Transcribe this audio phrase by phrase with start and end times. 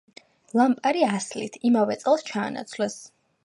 [0.59, 3.01] ლამპარი ასლით, იმავე წელს ჩაანაცვლეს.